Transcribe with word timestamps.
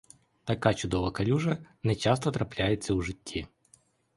Така 0.51 0.71
чудова 0.79 1.11
калюжа 1.13 1.57
не 1.83 1.95
часто 1.95 2.31
трапляється 2.31 2.93
у 2.93 3.01
житті. 3.01 3.47